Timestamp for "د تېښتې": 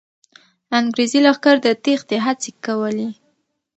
1.65-2.17